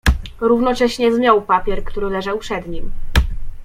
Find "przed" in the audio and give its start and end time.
2.37-2.67